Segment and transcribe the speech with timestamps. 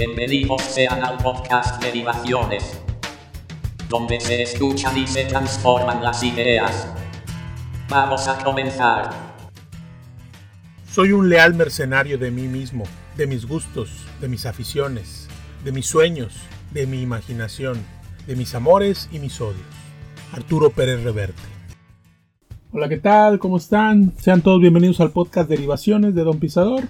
[0.00, 2.80] Bienvenidos sean al podcast Derivaciones,
[3.90, 6.88] donde se escuchan y se transforman las ideas.
[7.90, 9.10] Vamos a comenzar.
[10.90, 12.84] Soy un leal mercenario de mí mismo,
[13.18, 15.28] de mis gustos, de mis aficiones,
[15.64, 16.34] de mis sueños,
[16.72, 17.76] de mi imaginación,
[18.26, 19.60] de mis amores y mis odios.
[20.32, 21.42] Arturo Pérez Reverte.
[22.72, 23.38] Hola, ¿qué tal?
[23.38, 24.14] ¿Cómo están?
[24.16, 26.84] Sean todos bienvenidos al podcast Derivaciones de Don Pisador.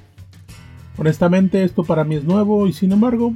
[1.01, 3.33] Honestamente, esto para mí es nuevo y sin embargo,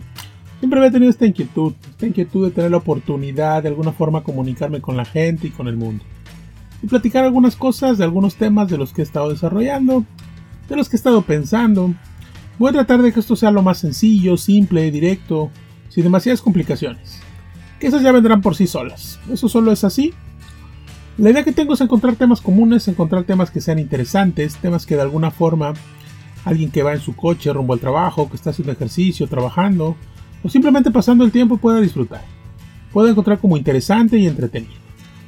[0.58, 4.82] siempre había tenido esta inquietud, esta inquietud de tener la oportunidad de alguna forma comunicarme
[4.82, 6.04] con la gente y con el mundo.
[6.82, 10.04] Y platicar algunas cosas de algunos temas de los que he estado desarrollando,
[10.68, 11.94] de los que he estado pensando.
[12.58, 15.50] Voy a tratar de que esto sea lo más sencillo, simple, directo,
[15.88, 17.18] sin demasiadas complicaciones.
[17.80, 19.18] Que esas ya vendrán por sí solas.
[19.32, 20.12] Eso solo es así.
[21.16, 24.96] La idea que tengo es encontrar temas comunes, encontrar temas que sean interesantes, temas que
[24.96, 25.72] de alguna forma
[26.44, 29.96] alguien que va en su coche rumbo al trabajo, que está haciendo ejercicio, trabajando,
[30.42, 32.22] o simplemente pasando el tiempo pueda disfrutar.
[32.92, 34.74] Pueda encontrar como interesante y entretenido.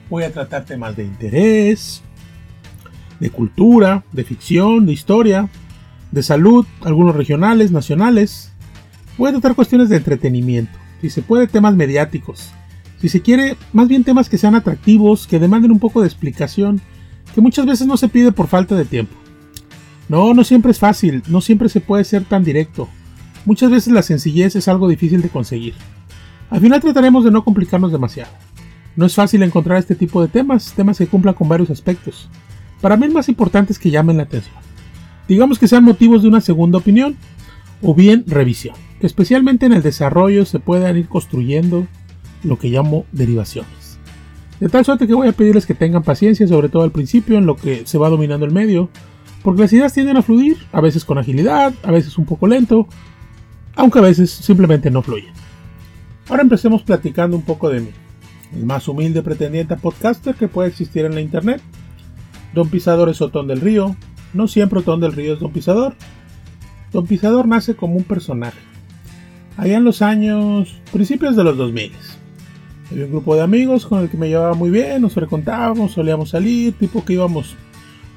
[0.08, 2.02] Voy a tratar temas de interés,
[3.18, 5.48] de cultura, de ficción, de historia,
[6.12, 8.52] de salud, algunos regionales, nacionales.
[9.18, 12.50] Voy a tratar cuestiones de entretenimiento, si se puede temas mediáticos,
[13.00, 16.80] si se quiere más bien temas que sean atractivos, que demanden un poco de explicación,
[17.34, 19.14] que muchas veces no se pide por falta de tiempo.
[20.08, 22.88] No, no siempre es fácil, no siempre se puede ser tan directo.
[23.44, 25.74] Muchas veces la sencillez es algo difícil de conseguir.
[26.50, 28.30] Al final trataremos de no complicarnos demasiado.
[28.94, 32.28] No es fácil encontrar este tipo de temas, temas que cumplan con varios aspectos.
[32.80, 34.54] Para mí el más importante es que llamen la atención.
[35.28, 37.16] Digamos que sean motivos de una segunda opinión
[37.82, 41.86] o bien revisión, especialmente en el desarrollo se puedan ir construyendo
[42.42, 43.98] lo que llamo derivaciones.
[44.60, 47.44] De tal suerte que voy a pedirles que tengan paciencia, sobre todo al principio, en
[47.44, 48.88] lo que se va dominando el medio,
[49.46, 52.88] porque las ideas tienden a fluir, a veces con agilidad, a veces un poco lento,
[53.76, 55.32] aunque a veces simplemente no fluyen.
[56.28, 57.90] Ahora empecemos platicando un poco de mí,
[58.56, 61.62] el más humilde pretendiente a podcaster que puede existir en la internet.
[62.54, 63.94] Don Pisador es Otón del Río,
[64.34, 65.94] no siempre Otón del Río es Don Pisador.
[66.90, 68.58] Don Pisador nace como un personaje.
[69.56, 71.92] Allá en los años, principios de los 2000.
[72.90, 76.30] Había un grupo de amigos con el que me llevaba muy bien, nos frecuentábamos, solíamos
[76.30, 77.54] salir, tipo que íbamos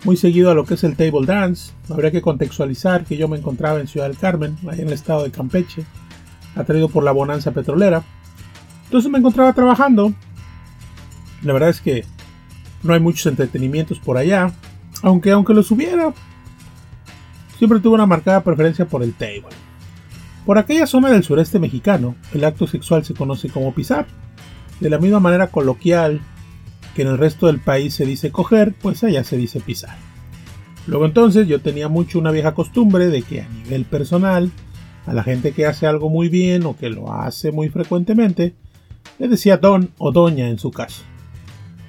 [0.04, 1.72] muy seguido a lo que es el table dance.
[1.90, 5.24] Habría que contextualizar que yo me encontraba en Ciudad del Carmen, ahí en el estado
[5.24, 5.86] de Campeche,
[6.56, 8.04] atraído por la bonanza petrolera.
[8.86, 10.14] Entonces me encontraba trabajando.
[11.44, 12.06] La verdad es que
[12.84, 14.52] no hay muchos entretenimientos por allá,
[15.02, 16.14] aunque aunque los hubiera,
[17.58, 19.50] siempre tuve una marcada preferencia por el table.
[20.46, 24.08] Por aquella zona del sureste mexicano, el acto sexual se conoce como pisar.
[24.80, 26.22] De la misma manera coloquial
[27.00, 29.96] que en el resto del país se dice coger, pues allá se dice pisar.
[30.86, 34.52] Luego entonces yo tenía mucho una vieja costumbre de que a nivel personal,
[35.06, 38.54] a la gente que hace algo muy bien o que lo hace muy frecuentemente,
[39.18, 41.04] le decía don o doña en su caso.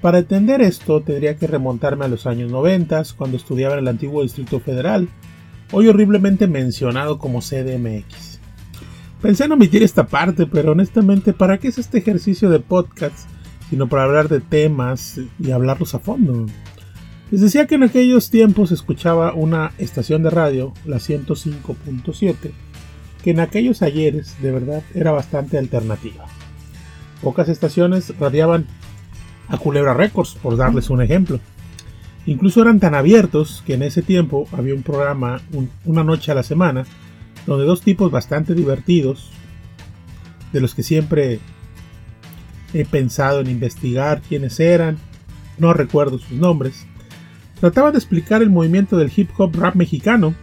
[0.01, 4.23] Para entender esto tendría que remontarme a los años 90, cuando estudiaba en el antiguo
[4.23, 5.09] Distrito Federal,
[5.73, 8.39] hoy horriblemente mencionado como CDMX.
[9.21, 13.29] Pensé en omitir esta parte, pero honestamente, ¿para qué es este ejercicio de podcast
[13.71, 16.47] sino para hablar de temas y hablarlos a fondo.
[17.31, 22.51] Les decía que en aquellos tiempos escuchaba una estación de radio, la 105.7,
[23.23, 26.27] que en aquellos ayeres de verdad era bastante alternativa.
[27.23, 28.67] Pocas estaciones radiaban
[29.49, 31.39] a Culebra Records, por darles un ejemplo.
[32.27, 35.41] Incluso eran tan abiertos que en ese tiempo había un programa
[35.85, 36.85] una noche a la semana
[37.47, 39.31] donde dos tipos bastante divertidos,
[40.53, 41.41] de los que siempre
[42.73, 44.99] He pensado en investigar quiénes eran,
[45.59, 46.87] no recuerdo sus nombres.
[47.61, 50.35] Trataba de explicar el movimiento del hip hop rap mexicano,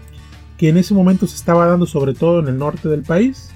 [0.57, 3.51] que en ese momento se estaba dando sobre todo en el norte del país.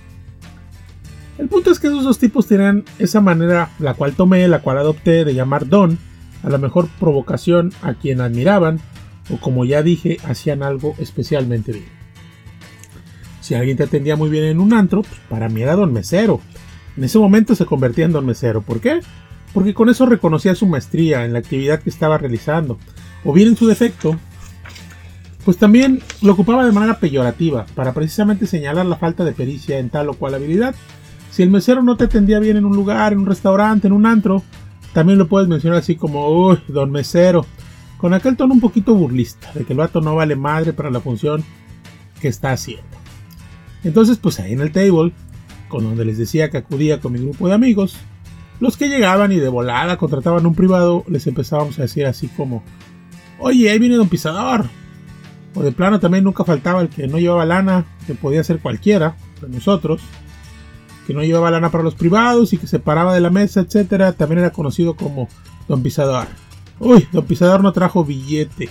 [1.37, 4.77] El punto es que esos dos tipos tenían esa manera, la cual tomé, la cual
[4.77, 5.97] adopté, de llamar don,
[6.43, 8.79] a la mejor provocación a quien admiraban,
[9.29, 12.01] o como ya dije, hacían algo especialmente bien.
[13.41, 16.41] Si alguien te atendía muy bien en un antro, pues para mí era don mesero,
[16.97, 18.61] en ese momento se convertía en don mesero.
[18.61, 18.99] ¿Por qué?
[19.53, 22.77] Porque con eso reconocía su maestría en la actividad que estaba realizando.
[23.23, 24.17] O bien en su defecto,
[25.45, 29.89] pues también lo ocupaba de manera peyorativa, para precisamente señalar la falta de pericia en
[29.89, 30.75] tal o cual habilidad.
[31.31, 34.05] Si el mesero no te atendía bien en un lugar, en un restaurante, en un
[34.05, 34.43] antro,
[34.93, 37.45] también lo puedes mencionar así como, uy, don mesero,
[37.97, 40.99] con aquel tono un poquito burlista, de que el vato no vale madre para la
[40.99, 41.43] función
[42.19, 42.83] que está haciendo.
[43.83, 45.13] Entonces, pues ahí en el table
[45.71, 47.95] con donde les decía que acudía con mi grupo de amigos,
[48.59, 52.61] los que llegaban y de volada contrataban un privado, les empezábamos a decir así como,
[53.39, 54.65] oye, ahí viene don Pisador.
[55.55, 59.15] O de plano también nunca faltaba el que no llevaba lana, que podía ser cualquiera,
[59.41, 60.01] de nosotros.
[61.07, 64.13] que no llevaba lana para los privados y que se paraba de la mesa, etcétera,
[64.13, 65.27] también era conocido como
[65.67, 66.27] Don Pisador.
[66.79, 68.69] Uy, Don Pisador no trajo billete.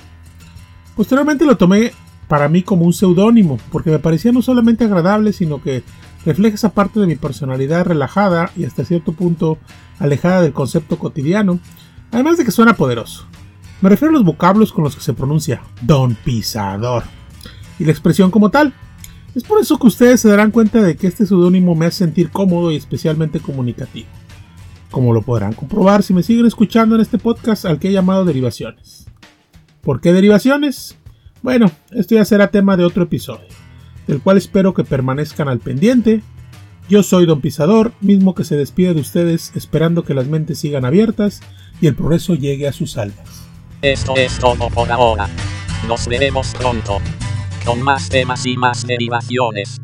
[0.97, 1.93] Posteriormente lo tomé
[2.29, 5.83] para mí como un seudónimo, porque me parecía no solamente agradable, sino que
[6.25, 9.59] refleja esa parte de mi personalidad relajada y hasta cierto punto
[9.99, 11.61] alejada del concepto cotidiano,
[12.11, 13.27] además de que suena poderoso.
[13.81, 17.05] Me refiero a los vocablos con los que se pronuncia Don Pisador
[17.79, 18.75] y la expresión como tal.
[19.35, 22.31] Es por eso que ustedes se darán cuenta de que este seudónimo me hace sentir
[22.31, 24.09] cómodo y especialmente comunicativo.
[24.91, 28.25] Como lo podrán comprobar si me siguen escuchando en este podcast al que he llamado
[28.25, 29.07] Derivaciones.
[29.83, 30.99] ¿Por qué derivaciones?
[31.43, 33.47] Bueno, esto ya será tema de otro episodio,
[34.11, 36.23] del cual espero que permanezcan al pendiente.
[36.89, 40.85] Yo soy Don Pisador, mismo que se despide de ustedes esperando que las mentes sigan
[40.85, 41.41] abiertas
[41.81, 43.47] y el progreso llegue a sus almas.
[43.83, 45.29] Esto es todo por ahora.
[45.87, 46.99] Nos veremos pronto.
[47.65, 49.81] Con más temas y más derivaciones.